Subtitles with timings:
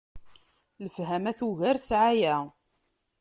[0.83, 2.35] Lefhama tugar ssɛaya.